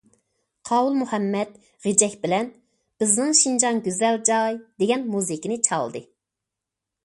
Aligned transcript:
قاۋۇل 0.69 0.95
مۇھەممەت 1.01 1.51
غېجەك 1.85 2.15
بىلەن« 2.23 2.49
بىزنىڭ 3.03 3.37
شىنجاڭ 3.43 3.85
گۈزەل 3.91 4.21
جاي» 4.33 4.61
دېگەن 4.83 5.07
مۇزىكىنى 5.15 5.63
چالدى. 5.71 6.07